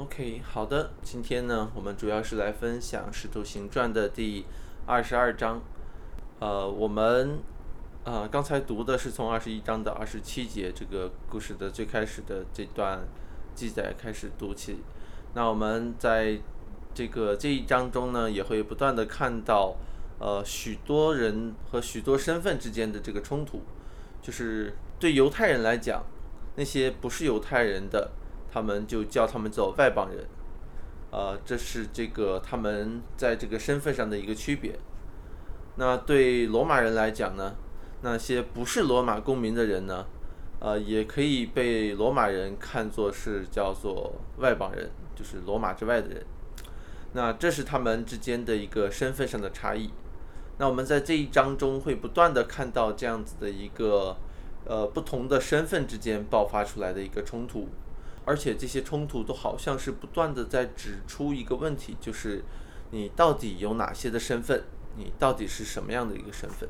[0.00, 4.46] OK，好的，今天呢，我们主要是来分享《使徒行传》的第
[4.86, 5.60] 二十二章。
[6.38, 7.38] 呃，我们
[8.04, 13.00] 呃刚才读的是从二十一章的二十七节这个故事的最开始的这段
[13.54, 14.78] 记载开始读起。
[15.34, 16.40] 那我们在
[16.94, 19.76] 这个这一章中呢，也会不断的看到
[20.18, 23.60] 呃许多人和许多身份之间的这个冲突，
[24.22, 26.02] 就是对犹太人来讲，
[26.56, 28.12] 那些不是犹太人的。
[28.50, 30.26] 他们就叫他们做外邦人，
[31.10, 34.78] 呃，这是这个他们在这个身份上的一个区别。
[35.76, 37.54] 那对罗马人来讲呢，
[38.02, 40.04] 那些不是罗马公民的人呢，
[40.58, 46.26] 呃，也可以被罗马人看作是叫做外邦人，就是罗马之外的人。
[47.12, 49.90] 那这是他们之间的一个身份上的差异。
[50.58, 54.16] 那我们在这一章中会不断的看到这样子的一个
[54.66, 57.68] 呃不同的身份之间爆发出来的一个冲突。
[58.30, 62.44] 而且这些冲突都好像是不断的在指出一个问题，就是
[62.92, 64.62] 你到底有哪些的身份？
[64.96, 66.68] 你到底是什么样的一个身份？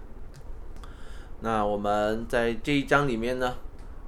[1.41, 3.57] 那我们在这一章里面呢，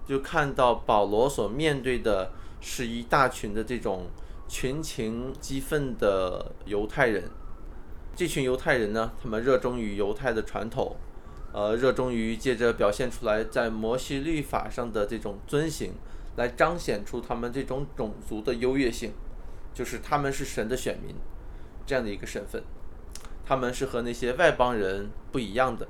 [0.06, 4.06] 就看到保罗所面对的是一大群的这种
[4.48, 7.28] 群情激愤的犹太人。
[8.16, 10.96] 这群犹太人呢，他们热衷于犹太的传统，
[11.52, 15.92] 呃，热衷于借着表现出来在摩西律法上的这种遵行。
[16.36, 19.12] 来彰显出他们这种种族的优越性，
[19.74, 21.14] 就是他们是神的选民
[21.84, 22.62] 这样的一个身份，
[23.44, 25.86] 他们是和那些外邦人不一样的。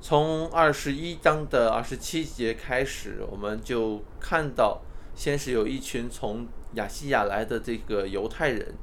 [0.00, 4.80] 从二十一章的二十七节开始，我们就看到，
[5.14, 8.74] 先是有一群从亚细亚来的这个犹太人，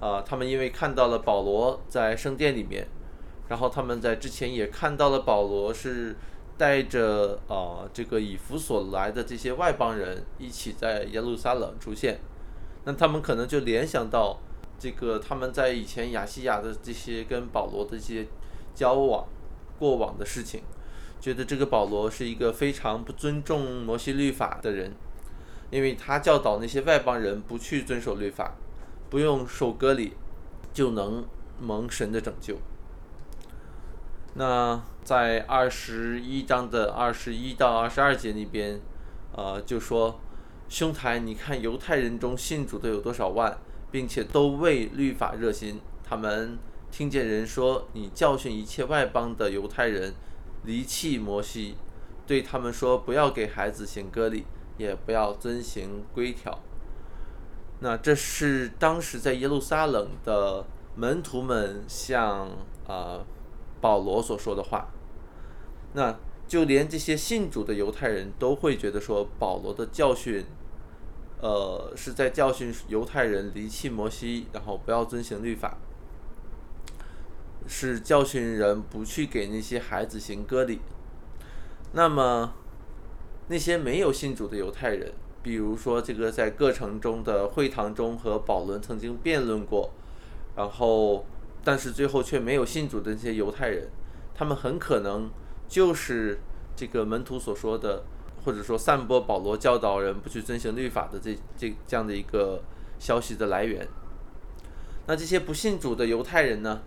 [0.00, 2.86] 啊，他们因为看到了保罗在圣殿里面，
[3.48, 6.16] 然后他们在之前也看到了保罗是。
[6.60, 12.20] 带着啊，这个以弗所来的这些外邦人一起在耶路撒冷出现，
[12.84, 14.38] 那他们可能就联想到
[14.78, 18.26] 这个他们在以前亚细亚的这些跟保罗的这些
[18.74, 19.26] 交往
[19.78, 20.60] 过往的事情，
[21.18, 24.92] 觉得这个保罗是一个非常不尊重摩西律法的人，
[25.70, 28.54] 因为他教导那些外邦人不去遵守律法，
[29.08, 30.12] 不用受割礼
[30.74, 31.24] 就能
[31.58, 32.58] 蒙神的拯救。
[34.34, 38.80] 那在二十一章的二十一到二十二节那边，
[39.32, 40.20] 呃，就说
[40.68, 43.58] 兄台，你看犹太人中信主的有多少万，
[43.90, 45.80] 并且都为律法热心。
[46.04, 46.56] 他们
[46.92, 50.14] 听见人说你教训一切外邦的犹太人
[50.62, 51.76] 离弃摩西，
[52.24, 54.46] 对他们说不要给孩子行割礼，
[54.78, 56.56] 也不要遵行规条。
[57.80, 60.64] 那这是当时在耶路撒冷的
[60.94, 62.48] 门徒们向
[62.86, 63.24] 啊。
[63.80, 64.88] 保罗所说的话，
[65.94, 70.44] 那就连这些信主的犹太人都会觉得说，保罗的教训，
[71.40, 75.78] 呃，是在教训犹太人离弃摩西，然后不要遵行律法，
[77.66, 80.80] 是教训人不去给那些孩子行割礼。
[81.92, 82.52] 那么，
[83.48, 89.90] 那些没有信主的犹太人，比如说这个在各城中的会堂中和保伦曾经辩论过，
[90.54, 91.24] 然后。
[91.62, 93.88] 但是最后却没有信主的那些犹太人，
[94.34, 95.30] 他们很可能
[95.68, 96.38] 就是
[96.74, 98.02] 这个门徒所说的，
[98.44, 102.62] 或者说散播保罗教导人不去遵行律法的这这这样的一个
[102.98, 103.86] 消息的来源。
[105.06, 106.82] 那这些不信主的犹太人呢？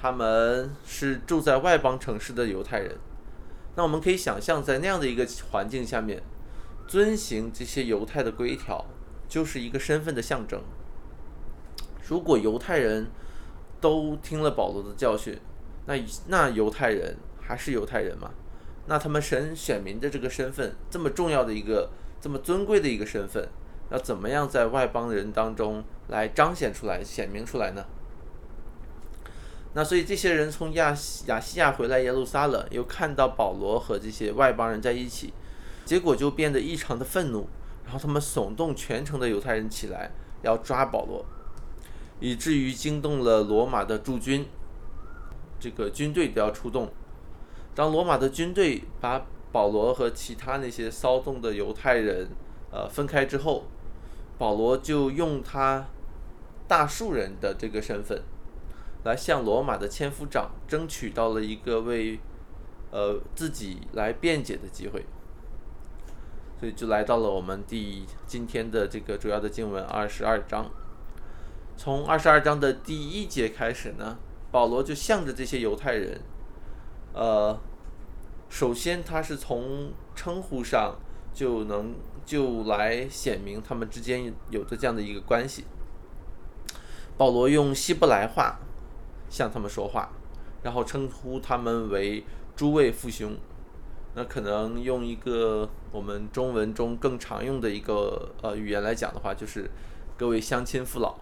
[0.00, 2.96] 他们是住在外邦城市的犹太人。
[3.74, 6.22] 那我们可以想象，在那样的一个环境下面，
[6.86, 8.84] 遵行这些犹太的规条，
[9.28, 10.60] 就是一个身份的象征。
[12.06, 13.08] 如果犹太人，
[13.80, 15.38] 都听了保罗的教训，
[15.86, 15.94] 那
[16.26, 18.30] 那犹太人还是犹太人吗？
[18.86, 21.90] 那他们神选民的这个身份，这么重要的一个、
[22.20, 23.48] 这么尊贵的一个身份，
[23.90, 27.84] 要怎么样在外邦人当中来彰显出来、显明出来呢？
[29.74, 30.96] 那所以这些人从亚
[31.26, 35.32] 亚细亚回来耶路撒冷，又看到保罗和这些外邦人在一起，
[35.84, 37.46] 结果就变得异常的愤怒，
[37.84, 40.10] 然后他们耸动全城的犹太人起来，
[40.42, 41.24] 要抓保罗。
[42.20, 44.46] 以至于惊动了罗马的驻军，
[45.60, 46.90] 这个军队都要出动。
[47.74, 52.28] 当罗马的军队把保罗和其他那些骚动的犹太人
[52.72, 53.64] 呃分开之后，
[54.36, 55.86] 保罗就用他
[56.66, 58.20] 大数人的这个身份，
[59.04, 62.18] 来向罗马的千夫长争取到了一个为
[62.90, 65.04] 呃自己来辩解的机会，
[66.58, 70.68] 所以就来到了我们第今天的这个主要的经文二十二章。
[71.78, 74.18] 从二十二章的第一节开始呢，
[74.50, 76.20] 保罗就向着这些犹太人，
[77.14, 77.56] 呃，
[78.48, 80.96] 首先他是从称呼上
[81.32, 81.94] 就能
[82.26, 85.66] 就来显明他们之间有着这样的一个关系。
[87.16, 88.58] 保罗用希伯来话
[89.30, 90.10] 向他们说话，
[90.64, 92.24] 然后称呼他们为
[92.56, 93.36] 诸位父兄。
[94.16, 99.70] 那可能用一个我们中文中更常用的一个呃语言来讲的话，就是
[100.16, 101.16] 各位乡亲父老，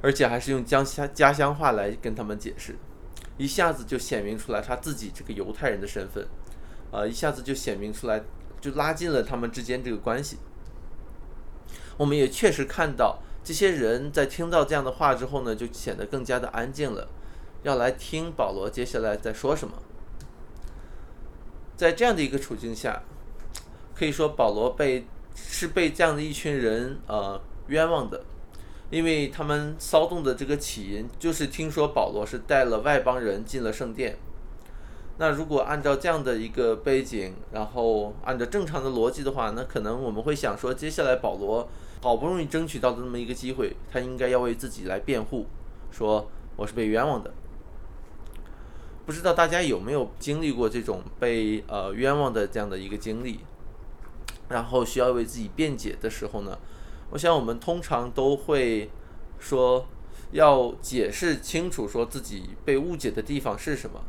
[0.00, 2.76] 而且还是用家乡家乡话来跟他们解释，
[3.36, 6.26] 一下子就显明出来他自己这个犹太人的身份，
[6.90, 8.22] 呃，一下子就显明出来，
[8.60, 10.38] 就拉近了他们之间这个关系。
[11.96, 17.08] 我们也确实看到，这些人在听到这样的话之后呢，就显得更加的安静了，
[17.64, 19.74] 要来听保罗接下来在说什么。
[21.76, 23.02] 在这样的一个处境下，
[23.94, 28.24] 可以说保罗被是被这样的一群人呃冤枉的，
[28.90, 34.16] 因为他们骚动的这个起因就是听说保罗是带了外邦人进了圣殿。
[35.18, 41.68] 那如果按照这样的一个背景，然后按照正常的逻辑的话，那可能我们会想说，接下来保罗
[42.00, 45.46] 好不容易争取到的这么一个机会，他应该要为自己来辩护，
[45.90, 47.32] 说我是被冤枉的。
[49.04, 53.40] 不知道大家有没有经历过这种被呃冤枉的这样的一个经历，
[54.48, 56.56] 然后需要为自己辩解的时候呢？
[57.10, 58.90] 我想我们通常都会
[59.38, 59.86] 说
[60.32, 64.00] 要解释清楚，说自己被误解的地方是什么，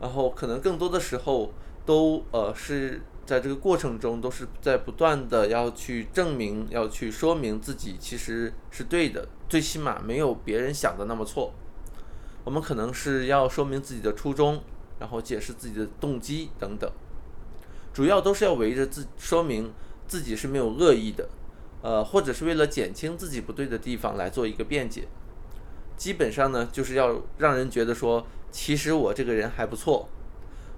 [0.00, 1.52] 然后可能更多的时候
[1.84, 11.52] 都呃是在这个过程中都是在不断的要去证明，要去说明自己其实是对的，最起码没有别人想的那么错。
[12.44, 14.60] 我们可能是要说明自己的初衷，
[14.98, 16.90] 然后解释自己的动机等等，
[17.92, 19.72] 主要都是要围着自说明
[20.06, 21.28] 自己是没有恶意的，
[21.82, 25.06] 呃，或者是为了减轻自己不对的地方来做一个辩解。
[25.96, 30.08] 基本上呢，就是要让人觉得说，其实我这个人还不错，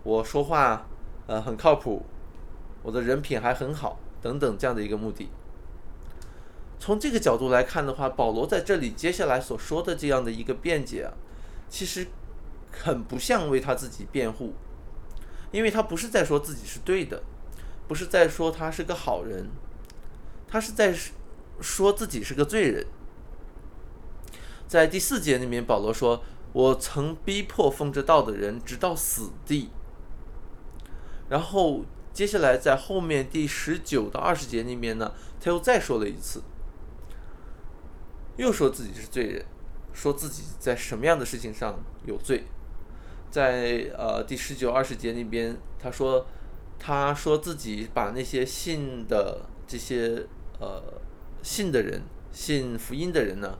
[0.04, 0.86] 我说话
[1.26, 2.04] 呃很靠谱，
[2.82, 5.28] 我的人品还很好等等这样的一个目的。
[6.78, 11.12] 从这个角度来看的话，保罗在这里接下来所说的这样的一个辩解啊。
[11.68, 12.06] 其实
[12.70, 14.54] 很不像为他自己辩护，
[15.50, 17.22] 因为他不是在说自己是对的，
[17.88, 19.48] 不是在说他是个好人，
[20.48, 20.92] 他是在
[21.60, 22.86] 说自己是个罪人。
[24.66, 26.22] 在第四节里面，保罗说
[26.52, 29.70] ：“我曾逼迫奉着道的人，直到死地。”
[31.30, 36.42] 然后接下来在后面第十九到二十节里面呢，他又再说了一次，
[38.36, 39.44] 又说自己是罪人。
[39.90, 42.44] 说自己在什么样的事情上有罪，
[43.32, 46.24] 在呃第十九二十节那边，他说，
[46.78, 50.24] 他说自己把那些信的这些
[50.58, 50.82] 呃
[51.43, 53.58] 信的人，信福音的人呢，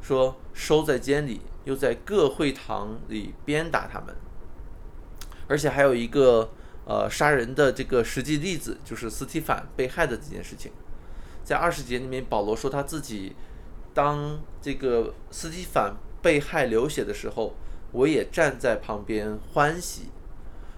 [0.00, 4.14] 说收在监里，又在各会堂里鞭打他们，
[5.48, 6.50] 而且还有一个
[6.84, 10.72] 呃杀人的这个实际例子，就是斯提凡被害的这件事情，
[11.44, 13.34] 在二十节里面，保罗说他自己。
[13.96, 17.54] 当这个斯蒂凡被害流血的时候，
[17.92, 20.10] 我也站在旁边欢喜，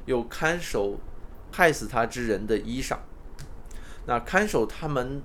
[0.06, 1.00] 又看守
[1.50, 2.96] 害死他之人的衣裳。
[4.06, 5.20] 那看守他们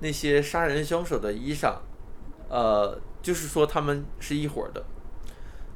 [0.00, 1.76] 那些杀人凶手的衣裳，
[2.48, 4.84] 呃，就是说他们是一伙的。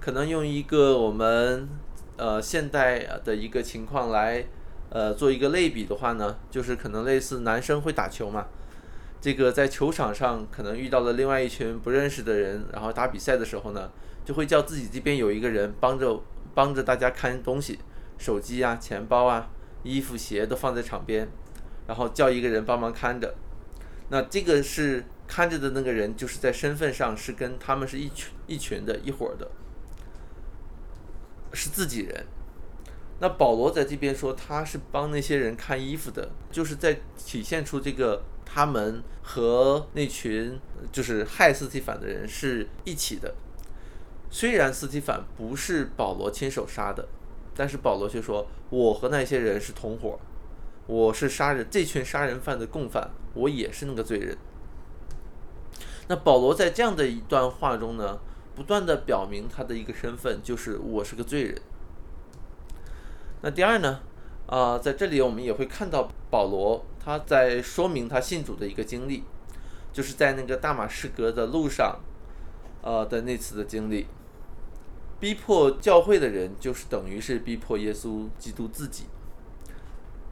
[0.01, 1.69] 可能用一个我们
[2.17, 4.45] 呃现代的一个情况来
[4.91, 8.47] 呃做一个类比的话呢，就是可能类似男生会打球嘛。
[9.21, 13.91] 这个在球场上可能遇到了另外一群不认识的人，然后打比赛的时候呢，
[14.25, 16.23] 就会叫自己这边有一个人帮着
[16.55, 17.79] 帮着大家看东西，
[18.17, 19.51] 手机啊、钱包啊、
[19.83, 21.29] 衣服、鞋都放在场边，
[21.89, 23.35] 然后叫一个人帮忙看着。
[24.11, 29.51] 那这个是看着的那个人，就是在身份上是跟他们是一群一群的一伙的，
[31.53, 32.27] 是自己人。
[33.21, 38.23] 那保罗在这边说他是帮那些人看衣服的，就是在体现出这个。
[38.51, 40.59] 他们和那群
[40.91, 43.35] 就是害斯提凡的人是一起的。
[44.31, 47.07] 虽然斯提凡不是保罗亲手杀的，
[47.55, 50.19] 但是保罗却说：“我和那些人是同伙，
[50.89, 54.37] 我是杀人这群杀人犯的共犯，我也是那个罪人。”
[56.09, 58.19] 那保罗在这样的一段话中呢，
[58.57, 61.61] 不断的表明他的一个身份，就是我是个罪人。
[63.43, 64.01] 那第二呢？
[64.47, 69.25] 啊，在这里我们也会看到保罗他在说明他信主的一个经历，
[69.93, 72.01] 就是在那个大马士革的路上，
[72.81, 74.07] 呃的那次的经历。
[75.21, 79.05] 逼迫教会的人，就是等于是逼迫耶稣基督自己。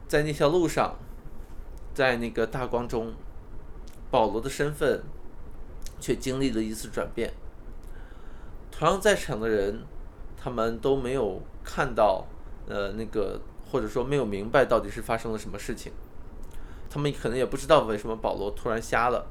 [0.07, 0.95] 在那条路上，
[1.93, 3.13] 在那个大光中，
[4.09, 5.03] 保罗的身份
[5.99, 7.33] 却经历了一次转变。
[8.71, 9.83] 同样在场的人，
[10.35, 12.25] 他们都没有看到，
[12.67, 13.39] 呃，那个。
[13.69, 15.91] 或者说没有明白到底是发生了什么事情，
[16.89, 19.27] 他们可能也不知道为什么保罗突然瞎了，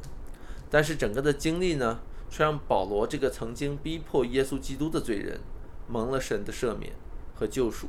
[0.68, 5.40] 但是整个的经历呢，却让保罗这个曾经逼迫耶稣基督的罪人，
[5.88, 6.92] 蒙了神的赦免
[7.34, 7.88] 和救赎，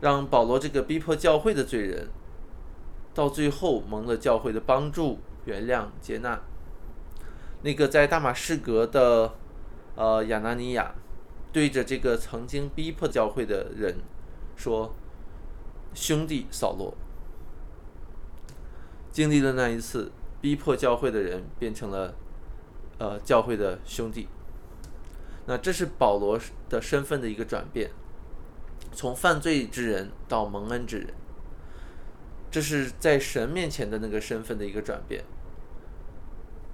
[0.00, 2.08] 让保罗这个逼迫教会的罪人，
[3.14, 6.40] 到最后蒙了教会的帮助、原谅、接纳。
[7.62, 9.34] 那个在大马士革的
[9.96, 10.94] 呃亚拿尼亚，
[11.52, 13.96] 对着这个曾经逼迫教会的人
[14.54, 14.94] 说
[15.92, 16.94] ：“兄弟扫罗。”
[19.10, 22.14] 经历了那一次逼迫教会的人变成了，
[22.98, 24.28] 呃，教会的兄弟。
[25.46, 26.38] 那这是保罗
[26.68, 27.90] 的身份的一个转变，
[28.98, 31.14] 从犯罪之人到蒙恩之人。
[32.50, 35.22] 这是在神面前的那个身份的一个转变。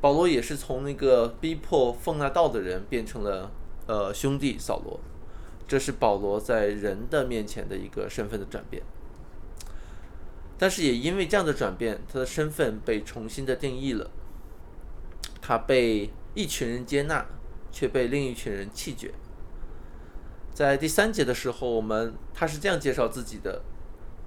[0.01, 3.51] 保罗也是从那个逼迫奉那道的人变成了
[3.87, 4.99] 呃兄弟扫罗。
[5.69, 8.83] 这是保罗在人的面前的一个身份的转变。
[10.57, 14.11] 但是也因为这样的转变，他的身份被重新的定义了。
[15.43, 17.27] 他被一群人接纳，
[17.71, 19.13] 却被另一群人弃绝。
[20.55, 23.61] 在第三节的时候，我们他是这样介绍自己的：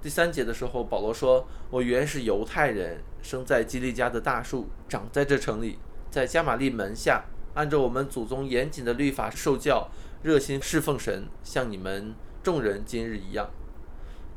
[0.02, 5.78] 第三节的时候，保罗说：“我原是犹太人，生在基利家的大树，长在这城里，
[6.10, 9.88] 在加玛利门下，按照我们祖宗严谨的律法受教，
[10.22, 13.48] 热心侍奉神，像你们众人今日一样。”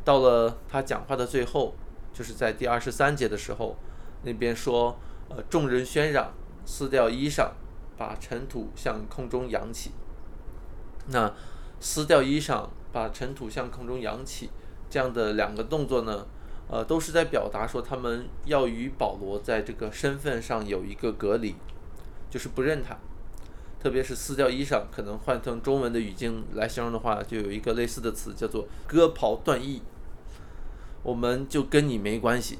[0.05, 1.75] 到了他讲话的最后，
[2.13, 3.75] 就是在第二十三节的时候，
[4.24, 6.33] 那边说：“呃，众人喧嚷，
[6.65, 7.51] 撕掉衣裳，
[7.98, 9.91] 把尘土向空中扬起。”
[11.07, 11.33] 那
[11.81, 14.50] 撕掉衣裳，把尘土向空中扬起，
[14.89, 16.25] 这样的两个动作呢，
[16.69, 21.55] 呃，都是在表达说他们要与保罗在这个身份上有一个隔离，
[22.29, 22.95] 就是不认他。
[23.81, 29.81] 特别是撕掉衣裳，可能换成中文的语境来形容的话，就有一个类似的词，叫做割袍断义。
[31.01, 32.59] 我们就跟你没关系，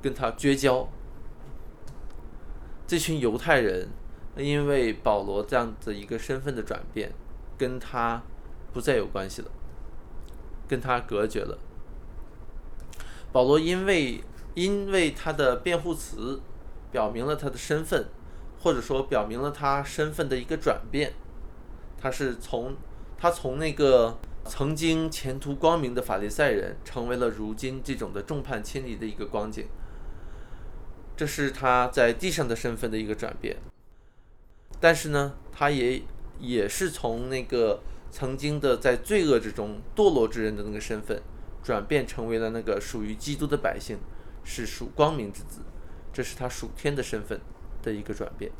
[0.00, 0.88] 跟他绝交。
[2.86, 3.88] 这群犹太人
[4.36, 7.12] 因为保罗这样的一个身份的转变，
[7.58, 8.22] 跟他
[8.72, 9.50] 不再有关系了，
[10.66, 11.58] 跟他隔绝了。
[13.32, 14.22] 保罗因为
[14.54, 16.40] 因为他的辩护词
[16.90, 18.06] 表明了他的身份。
[18.60, 21.12] 或者说表明了他身份的一个转变，
[21.96, 22.74] 他是从
[23.16, 29.68] 他从那个曾经前途光明的法利赛人，成为了如今这种的众叛亲离的一个光景。
[31.16, 33.56] 这是他在地上的身份的一个转变。
[34.80, 36.02] 但是呢，他也
[36.38, 37.80] 也是从那个
[38.10, 41.20] 曾经的在罪恶之中堕落之人的那个身份，
[41.62, 43.98] 转变成为了那个属于基督的百姓，
[44.44, 45.60] 是属光明之子。
[46.12, 47.40] 这是他属天的身份。
[47.80, 48.50] 的一个转变，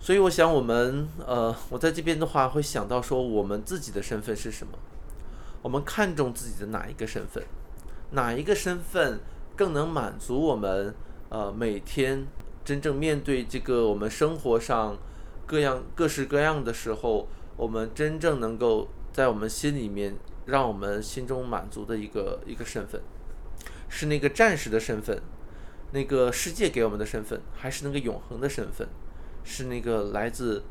[0.00, 4.78] 所以我想，我们呃，我在这边的话会想到说，我们自己的身份是什么？
[5.60, 7.44] 我们看重自己的哪一个身份？
[8.12, 9.20] 哪一个身份
[9.54, 10.94] 更能满足我们
[11.28, 12.26] 呃每天
[12.64, 14.96] 真正面对这个我们生活上
[15.52, 17.28] 各样各式各样的时候，
[17.58, 20.16] 我们真正能够在我们心里面
[20.46, 23.02] 让我们心中满足的一个一个身份，
[23.86, 25.20] 是那个战士的身份。
[25.90, 28.88] 那个世界给我们的身份，还是那个永恒的身份，
[29.44, 30.62] 是那个来自，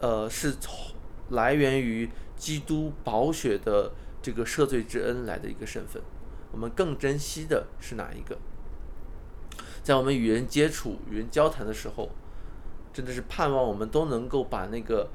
[0.00, 0.74] 呃，是从
[1.30, 6.02] 来源于基督宝血的这个赦罪之恩来的一个身份。
[6.52, 8.36] 我们更珍惜的是哪一个？
[9.82, 12.10] 在我们与人接触、与人交谈的时候，
[12.94, 15.10] 真的是盼望我们都能够把那个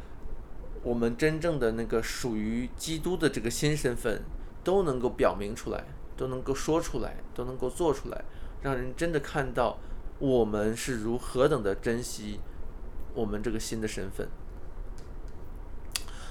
[0.84, 4.22] 我们真正的那个属于基督的这个新身份
[4.64, 5.84] 都能够表明出来，
[6.16, 8.26] 都能够说出来，都能够做出来。
[8.62, 9.78] 让人真的看到
[10.20, 12.42] 我们是如何等的珍惜
[13.14, 14.28] 我们这个新的身份。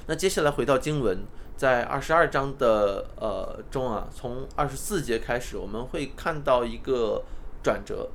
[0.07, 1.25] 那接下来回到经文，
[1.57, 7.23] 在二十二章的呃中啊，从二十四节开始，我们会看到一个
[7.63, 8.11] 转折，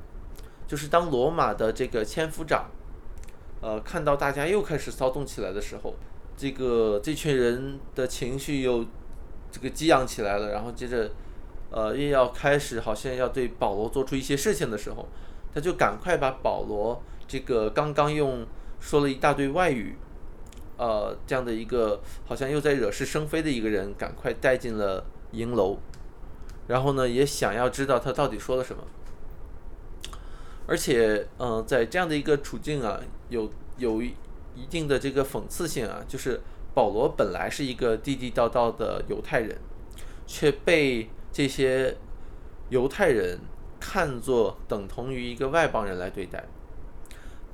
[0.66, 2.70] 就是当罗马的这个千夫长，
[3.64, 5.94] 呃，看到大家又开始骚动起来的时候，
[6.36, 8.84] 这个这群人的情绪又
[9.50, 11.10] 这个激昂起来了，然后接着。
[11.70, 15.08] 呃，又要开始，好像要对保罗做出一些事情的时候，
[15.52, 18.46] 他就赶快把保罗这个刚刚用
[18.78, 19.96] 说了一大堆外语，
[20.76, 25.78] 呃，这样的一个好像又在惹是生非的一个人，赶快带进了营楼，
[26.68, 28.84] 然后呢，也想要知道他到底说了什么。
[30.66, 34.14] 而且，嗯，在这样的一个处境啊，有有一
[34.68, 36.40] 定的这个讽刺性啊，就是
[36.74, 39.58] 保罗本来是一个地地道道的犹太人，
[40.26, 41.08] 却被。
[41.36, 41.96] 这些
[42.68, 43.36] 犹太人
[43.80, 46.44] 看作等同于一个外邦人来对待，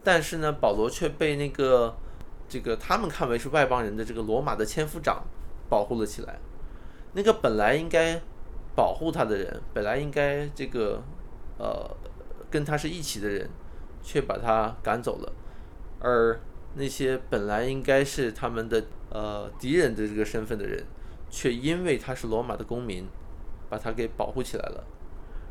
[0.04, 1.96] 但是呢，保罗却被那个
[2.46, 5.24] 这个他们看为是外邦人的这个罗马的千夫长
[5.70, 6.38] 保护了起来。
[7.14, 8.20] 那个本来应该
[8.76, 11.02] 保护他的人，本来应该这个
[11.56, 11.90] 呃
[12.50, 13.48] 跟他是一起的人，
[14.02, 15.32] 却把他赶走了，
[16.00, 16.40] 而
[16.74, 20.84] 那些本来应该是他们的呃敌人的这个身份的人，
[21.30, 23.06] 却因为他是罗马的公民，
[23.68, 24.84] 把他给保护起来了。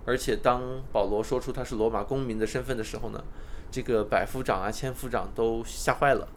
[0.06, 3.24] 而且当保罗说出他是罗马公民的身份的时候呢，
[3.70, 6.28] 这个百夫长啊、千夫长都吓坏了。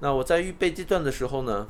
[0.00, 1.66] 那我在预备这段的时候呢，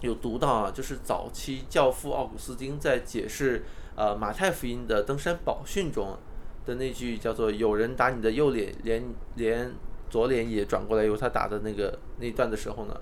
[0.00, 3.64] 有读到啊，就是早期教父奥古斯丁在解释
[3.96, 6.18] 呃马太福音的登山宝训中
[6.64, 9.02] 的那句叫做“有人打你的右脸，连
[9.36, 9.72] 连
[10.08, 13.00] 左脸也转过来由他打的那个那段的时候呢，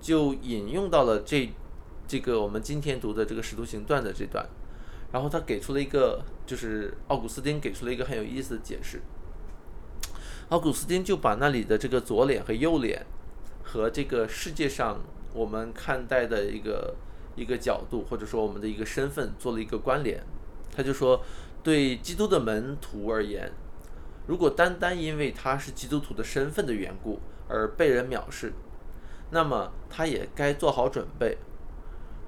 [0.00, 1.50] 就引用到了这
[2.06, 4.46] 这个我们今天读的这个使徒行传的这段，
[5.12, 9.00] 然后他给出了一个就是奥古斯丁给出了一个很有意思的解释，
[10.48, 13.06] 奥古斯丁就把那里的这个左脸和右脸。
[13.62, 15.00] 和这个世界上
[15.32, 16.92] 我们看待的一个
[17.36, 20.20] 一个角度，或者说我们的一个身份做了一个关联。
[20.74, 21.22] 他就说，
[21.62, 23.52] 对基督的门徒而言，
[24.26, 28.52] 如果单单因为他是基督徒的身份的缘故而被人藐视，
[29.30, 31.38] 那么他也该做好准备。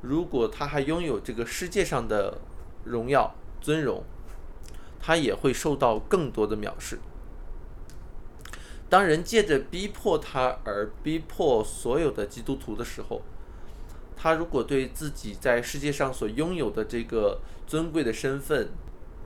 [0.03, 2.39] 如果他还拥有这个世界上的
[2.85, 4.03] 荣耀尊荣，
[5.01, 6.99] 他也会受到更多的藐视。
[8.89, 13.23] 当人借着逼迫他而逼迫所有的基督徒的时候，
[14.15, 18.69] 他如果对自己在世界上所拥有的这个尊贵的身份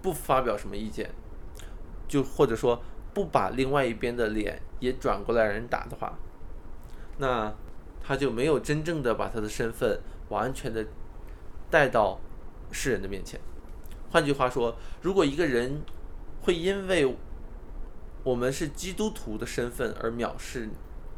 [0.02, 1.10] 不发表什么意见，
[2.06, 6.18] 就或者说不把另外一边的脸也转过来人打的话，
[7.18, 7.52] 那
[8.02, 10.86] 他就没有真正的把他的身份完全的
[11.70, 12.20] 带到
[12.70, 13.40] 世人的面前。
[14.10, 15.82] 换句话说，如果一个人
[16.42, 17.16] 会因为
[18.22, 20.68] 我们是基督徒的身份而藐视、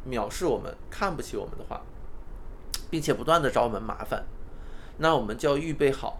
[0.07, 1.81] 藐视我们、看不起我们的话，
[2.89, 4.25] 并且不断的找我们麻烦，
[4.97, 6.19] 那我们就要预备好，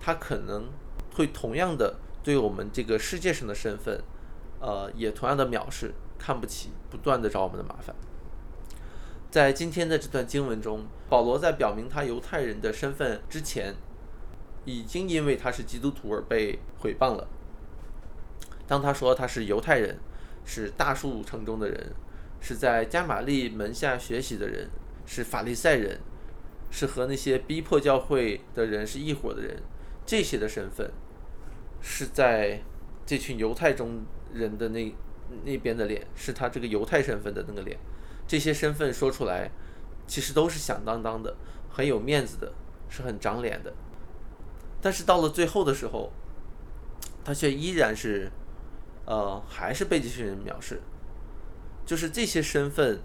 [0.00, 0.68] 他可能
[1.14, 4.02] 会同样的对我们这个世界上的身份，
[4.60, 7.94] 呃，也同样的藐视、看不起，不断的找我们的麻烦。
[9.30, 13.74] 在今天的这段经文中，保罗在表明他犹太人的身份之前，
[14.64, 17.26] 已经因为他是基督徒而被毁谤了。
[18.66, 19.98] 当他说他是犹太人，
[20.44, 21.92] 是大数城中的人，
[22.40, 24.70] 是在加玛利门下学习的人，
[25.04, 26.00] 是法利赛人，
[26.70, 29.62] 是和那些逼迫教会的人是一伙的人，
[30.06, 30.90] 这些的身份，
[31.84, 32.58] 是在
[33.04, 34.94] 这群犹太中人的那
[35.44, 37.78] 那边的脸，是他这个犹太身份的那个脸，
[38.26, 39.50] 这些身份说出来，
[40.06, 41.36] 其实都是响当当的，
[41.68, 42.50] 很有面子的，
[42.88, 43.70] 是很长脸的，
[44.80, 46.10] 但是到了最后的时候，
[47.22, 48.32] 他却依然是。
[49.06, 50.80] 呃，还是被这些人藐视，
[51.84, 52.98] 就是这些身份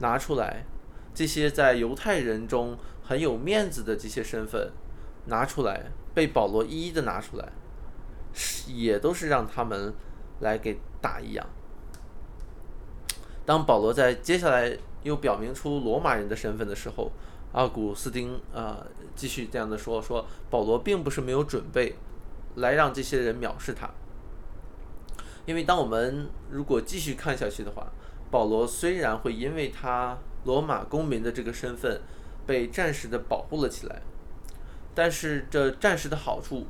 [0.00, 0.64] 拿出来，
[1.14, 4.72] 这些在犹太人中很有面子的这些身份
[5.26, 7.52] 拿出来，被保罗一一的拿出来，
[8.66, 9.92] 也都是让他们
[10.40, 11.46] 来给打一样。
[13.46, 17.12] 当保罗在接下来又表明出罗马人的身份的时候，
[17.52, 21.94] 奥古斯丁啊继续这样的说：说保罗并不是没有准备
[22.56, 23.90] 来让这些人藐视他。
[25.46, 27.92] 因为当我们如果继续看下去的话，
[28.30, 32.00] 保罗虽然会因为他罗马公民的这个身份
[32.46, 34.00] 被暂时的保护了起来，
[34.94, 36.66] 但是这暂时的好处，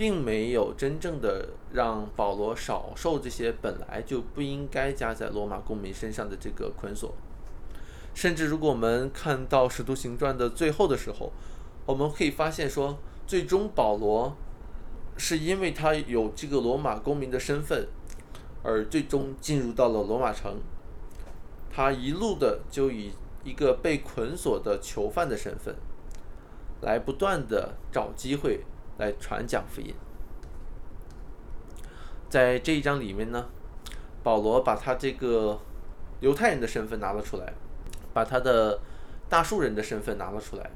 [0.00, 7.14] 并没有真正的让保罗少受这些本来就不应该加在罗马公民身上的这个捆锁。
[8.14, 11.30] 甚至如果我们看到使徒行传的最后的时候，
[11.84, 14.34] 我们可以发现说，最终保罗。
[15.18, 17.86] 是因为他有这个罗马公民的身份，
[18.62, 20.56] 而最终进入到了罗马城。
[21.70, 23.12] 他一路的就以
[23.44, 25.76] 一个被捆锁的囚犯的身份，
[26.80, 28.64] 来不断的找机会
[29.00, 29.94] 来传讲福音。
[32.28, 33.46] 在这一章里面呢，
[34.22, 35.58] 保罗把他这个
[36.20, 37.54] 犹太人的身份拿了出来，
[38.12, 38.78] 把他的
[39.30, 40.70] 大数人的身份拿了出来。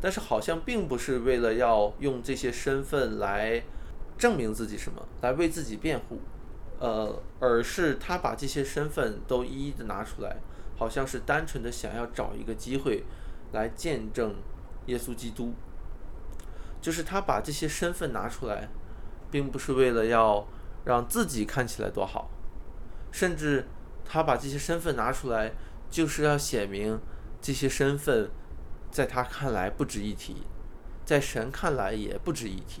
[0.00, 3.64] 但是好像并不是为了要用这些身份来
[4.16, 6.20] 证明自己什么，来为自己辩护，
[6.78, 10.36] 呃，而是他把这些身份都一一的拿出来，
[10.76, 13.02] 好像是单纯的想要找一个机会
[13.50, 14.36] 来见证
[14.86, 15.52] 耶稣基督。
[16.80, 18.68] 就是他把这些身份拿出来，
[19.30, 20.46] 并不是为了要
[20.84, 22.30] 让自己看起来多好，
[23.10, 23.66] 甚至
[24.04, 25.52] 他把这些身份拿出来，
[25.90, 27.00] 就是要显明
[27.40, 28.30] 这些身份。
[28.90, 30.46] 在他看来不值一提，
[31.04, 32.80] 在神看来也不值一提。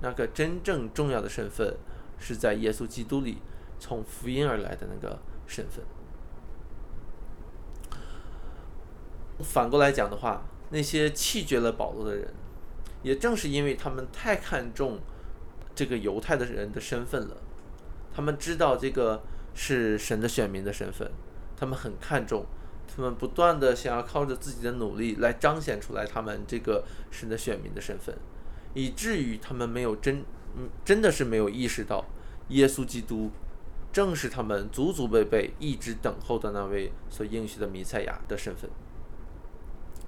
[0.00, 1.76] 那个真正重要的身份，
[2.18, 3.42] 是在耶稣基督里
[3.78, 5.84] 从福音而来的那个身份。
[9.40, 12.32] 反过来讲的话，那些弃绝了保罗的人，
[13.02, 14.98] 也正是因为他们太看重
[15.74, 17.36] 这个犹太的人的身份了，
[18.14, 19.22] 他们知道这个
[19.54, 21.10] 是神的选民的身份，
[21.56, 22.44] 他们很看重，
[22.86, 28.16] 他们不断的想要靠着自己的努力来彰显出来他们这个神的选民的身份，
[28.74, 30.24] 以至于他们没有真，
[30.56, 32.04] 嗯，真的是没有意识到
[32.48, 33.30] 耶稣基督
[33.92, 38.68] 正是他们祖祖辈辈一直等候的那位所应许的弥赛亚的身份。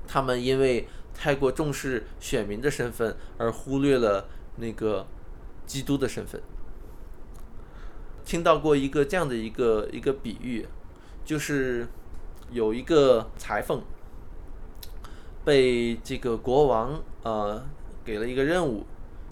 [0.06, 5.06] 他们因为太过重视选民的身份，而忽略了那个
[5.66, 6.40] 基督的身份。
[8.24, 10.66] 听到过一个这样的一个一个比喻，
[11.24, 11.86] 就是
[12.50, 13.82] 有一个裁缝
[15.44, 17.64] 被这个国王呃
[18.04, 18.86] 给了一个任务，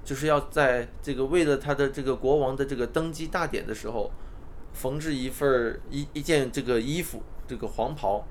[0.04, 4.10] 就是要在这个为了他的这个国王的这个登基大典的时候，
[4.72, 8.26] 缝制一份一一件这个衣服，这个黄袍。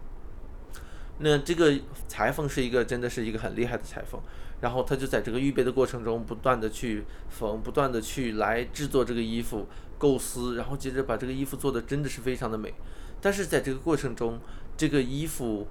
[1.20, 1.74] 那这个
[2.08, 4.22] 裁缝是一个真的是一个很厉害的裁缝，
[4.62, 12.72] 然后他就在这个预备的过程中，不断的去缝，不断的去来制作这个衣服，构思，然后接着把这个衣服做的真的是非常的美。
[13.20, 14.40] 但是在这个过程中，
[14.78, 15.68] 这个衣服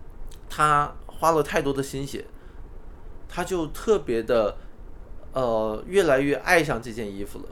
[0.51, 2.25] 他花了太多的心血，
[3.29, 4.57] 他就特别的
[5.33, 7.45] 呃越来越爱上这件衣服了。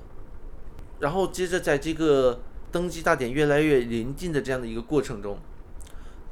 [0.99, 2.41] 然后接着在这个
[2.73, 5.39] 登基大典越来越临近的这样的一个过程中。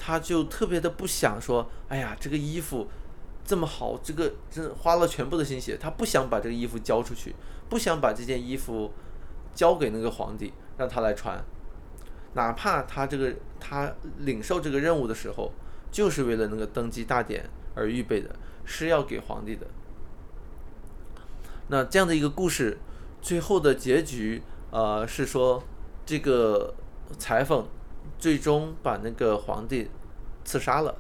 [0.05, 2.89] 他就特别的不想说，哎呀，这个衣服
[3.45, 7.37] 这么好，这个真花了全部的心血，他不想把这个衣服交出去，
[7.69, 8.91] 不想把这件衣服
[9.55, 11.41] 交给那个皇帝，让他来穿，
[12.35, 15.53] 哪怕他这个他领受这个任务的时候，
[15.93, 18.35] 就是为了那个登基大典而预备的，
[18.65, 19.69] 是要给皇帝的。
[21.69, 22.77] 那这样的一个故事，
[23.21, 25.63] 最后的结局，呃，是说
[26.05, 26.75] 这个
[27.17, 27.65] 裁缝。
[28.19, 29.91] 最终把那个皇帝
[30.45, 30.95] 刺杀了。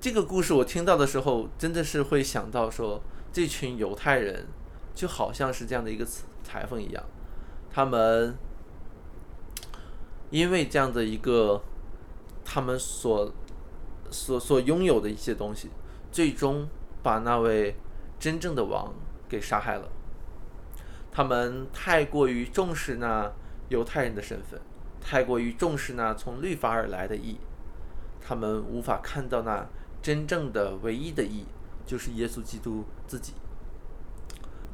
[0.00, 3.00] 这个故事我听到的时候，真的是会想到说，
[3.32, 4.46] 这群犹太人
[4.94, 6.06] 就好像是这样的一个
[6.42, 7.04] 裁缝一样，
[7.72, 8.36] 他们
[10.30, 11.62] 因为这样的一个
[12.44, 13.32] 他们所
[14.10, 15.70] 所所拥有的一些东西，
[16.10, 16.68] 最终
[17.02, 17.76] 把那位
[18.18, 18.92] 真正的王
[19.28, 19.88] 给杀害了。
[21.10, 23.32] 他们太过于重视那。
[23.72, 24.60] 犹太人的身份
[25.00, 27.38] 太过于重视那从律法而来的义，
[28.20, 29.66] 他们无法看到那
[30.02, 31.46] 真正的唯一的义，
[31.86, 33.32] 就是耶稣基督自己。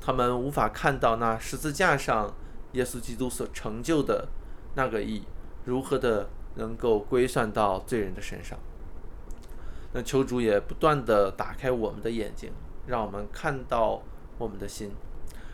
[0.01, 2.35] 他们无法看到那十字架上
[2.73, 4.29] 耶稣基督所成就的
[4.75, 5.23] 那个义，
[5.65, 8.59] 如何的能够归算到罪人的身上。
[9.93, 12.53] 那求主也不断的打开我们的眼睛，
[12.87, 14.03] 让我们看到
[14.37, 14.91] 我们的心，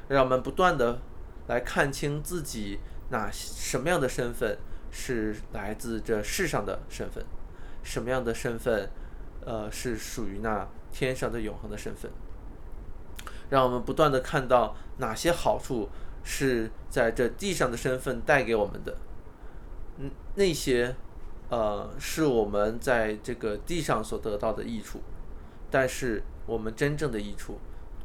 [0.09, 0.99] 让我们不断的
[1.47, 2.81] 来看清自己。
[3.11, 4.59] 那什么样的身份
[4.91, 7.25] 是来自这世上的身份？
[7.83, 8.89] 什么样的身份，
[9.45, 12.11] 呃，是属于那天上的永恒的身份？
[13.51, 15.91] 让我们不断的看到哪些好处
[16.23, 18.97] 是在这地上的身份带给我们的？
[19.99, 20.97] 嗯，那些，
[21.51, 25.01] 呃，是我们在这个地上所得到的益处，
[25.71, 27.59] 但是我们真正的益处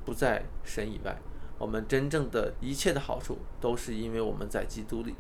[0.05, 1.17] 不在神以外。
[1.60, 5.13] 我们真正的一切的好处，都是因为我们在基督里。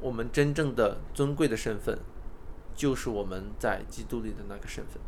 [0.00, 1.98] 我们真正的尊贵的身份，
[2.74, 5.00] 就是我们在基督里的那个身份。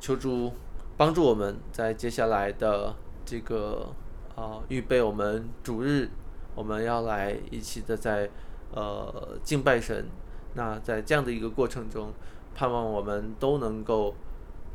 [0.00, 0.52] 求主
[0.96, 3.94] 帮助我们在接下来的这个
[4.34, 6.08] 啊预备我们主日，
[6.54, 8.28] 我们要来一起的在
[8.72, 10.06] 呃敬拜神。
[10.54, 12.12] 那在这样的一个过程中，
[12.54, 14.14] 盼望我们都能够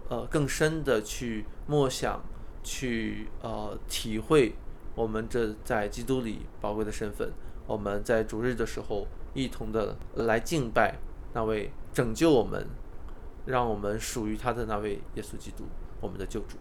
[0.09, 2.21] 呃更深的去默想。
[2.63, 4.55] 去呃体会
[4.95, 7.31] 我们这在基督里宝贵的身份，
[7.67, 10.95] 我们在主日的时候一同的来敬拜
[11.33, 12.67] 那位拯救我们，
[13.45, 15.65] 让我们属于他的那位耶稣基督，
[15.99, 16.57] 我们的救主。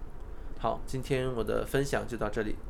[0.58, 2.56] 好，今天我的分享就到这里，